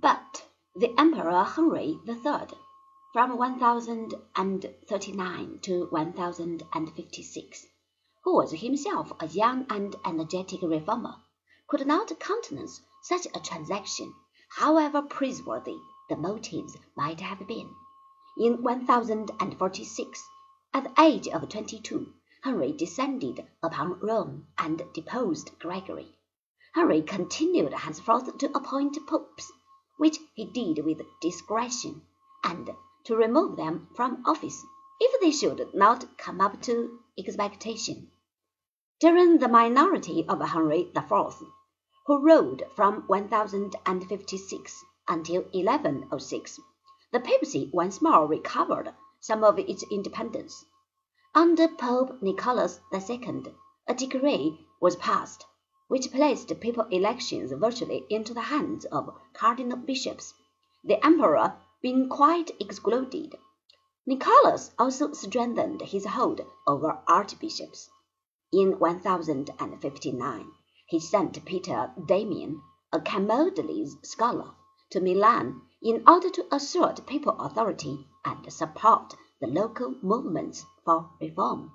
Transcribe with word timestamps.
But 0.00 0.46
the 0.76 0.94
Emperor 0.96 1.42
Henry 1.42 1.98
III, 2.06 2.46
from 3.12 3.36
1039 3.36 5.58
to 5.62 5.86
1056, 5.90 7.66
who 8.22 8.36
was 8.36 8.52
himself 8.52 9.10
a 9.18 9.26
young 9.26 9.66
and 9.68 9.96
energetic 10.04 10.62
reformer, 10.62 11.16
could 11.66 11.84
not 11.84 12.16
countenance 12.20 12.80
such 13.02 13.26
a 13.34 13.40
transaction, 13.40 14.14
however 14.50 15.02
praiseworthy 15.02 15.74
the 16.08 16.14
motives 16.16 16.76
might 16.96 17.20
have 17.20 17.44
been. 17.48 17.74
In 18.36 18.62
1046, 18.62 20.28
at 20.74 20.84
the 20.84 20.94
age 21.02 21.26
of 21.26 21.48
twenty 21.48 21.80
two, 21.80 22.14
Henry 22.44 22.70
descended 22.70 23.48
upon 23.64 23.98
Rome 23.98 24.46
and 24.58 24.80
deposed 24.94 25.58
Gregory. 25.58 26.14
Henry 26.74 27.02
continued 27.02 27.72
henceforth 27.72 28.38
to 28.38 28.56
appoint 28.56 28.96
popes 29.08 29.50
which 29.98 30.18
he 30.34 30.44
did 30.44 30.84
with 30.84 31.02
discretion, 31.20 32.00
and 32.42 32.70
to 33.04 33.14
remove 33.14 33.56
them 33.56 33.88
from 33.94 34.22
office 34.24 34.64
if 35.00 35.20
they 35.20 35.30
should 35.30 35.74
not 35.74 36.16
come 36.16 36.40
up 36.40 36.62
to 36.62 36.98
expectation. 37.18 38.10
During 39.00 39.38
the 39.38 39.48
minority 39.48 40.24
of 40.28 40.40
Henry 40.40 40.92
IV, 40.96 41.42
who 42.06 42.18
ruled 42.18 42.62
from 42.74 43.02
1056 43.06 44.84
until 45.08 45.42
1106, 45.42 46.60
the 47.12 47.20
papacy 47.20 47.70
once 47.72 48.00
more 48.00 48.26
recovered 48.26 48.94
some 49.20 49.42
of 49.42 49.58
its 49.58 49.82
independence. 49.90 50.64
Under 51.34 51.68
Pope 51.68 52.22
Nicholas 52.22 52.80
II, 52.92 53.44
a 53.88 53.94
decree 53.94 54.66
was 54.80 54.96
passed 54.96 55.44
which 55.88 56.12
placed 56.12 56.48
papal 56.60 56.84
elections 56.90 57.50
virtually 57.52 58.04
into 58.08 58.32
the 58.34 58.42
hands 58.42 58.84
of 58.86 59.10
cardinal 59.32 59.76
bishops, 59.76 60.34
the 60.84 61.04
emperor 61.04 61.54
being 61.82 62.08
quite 62.08 62.50
excluded. 62.60 63.34
Nicholas 64.06 64.70
also 64.78 65.12
strengthened 65.12 65.80
his 65.82 66.04
hold 66.06 66.40
over 66.66 66.98
archbishops. 67.06 67.90
In 68.52 68.78
1059, 68.78 70.52
he 70.86 71.00
sent 71.00 71.44
Peter 71.44 71.92
Damian, 72.06 72.62
a 72.92 73.00
Camaldolese 73.00 74.04
scholar, 74.06 74.52
to 74.90 75.00
Milan 75.00 75.60
in 75.82 76.02
order 76.06 76.30
to 76.30 76.46
assert 76.50 77.06
papal 77.06 77.38
authority 77.38 78.06
and 78.24 78.50
support 78.52 79.14
the 79.40 79.46
local 79.46 79.94
movements 80.02 80.64
for 80.84 81.10
reform. 81.20 81.72